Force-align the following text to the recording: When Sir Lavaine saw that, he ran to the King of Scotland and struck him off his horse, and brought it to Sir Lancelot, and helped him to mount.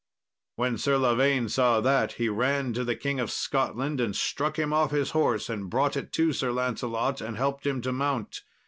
When 0.55 0.79
Sir 0.79 0.97
Lavaine 0.97 1.47
saw 1.47 1.79
that, 1.79 2.13
he 2.13 2.27
ran 2.27 2.73
to 2.73 2.83
the 2.83 2.95
King 2.95 3.19
of 3.19 3.29
Scotland 3.29 4.01
and 4.01 4.15
struck 4.15 4.57
him 4.57 4.73
off 4.73 4.89
his 4.89 5.11
horse, 5.11 5.47
and 5.47 5.69
brought 5.69 5.95
it 5.95 6.11
to 6.13 6.33
Sir 6.33 6.51
Lancelot, 6.51 7.21
and 7.21 7.37
helped 7.37 7.67
him 7.67 7.81
to 7.81 7.91
mount. 7.91 8.41